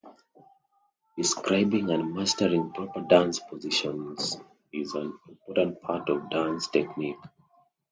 Describing 1.15 1.91
and 1.91 2.15
mastering 2.15 2.71
proper 2.71 3.01
dance 3.01 3.37
positions 3.37 4.35
is 4.73 4.95
an 4.95 5.13
important 5.29 5.79
part 5.79 6.09
of 6.09 6.27
dance 6.31 6.67
technique. 6.69 7.19